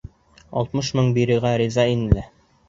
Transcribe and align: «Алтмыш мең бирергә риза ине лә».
«Алтмыш 0.61 0.89
мең 1.01 1.11
бирергә 1.19 1.53
риза 1.63 1.87
ине 1.93 2.11
лә». 2.17 2.27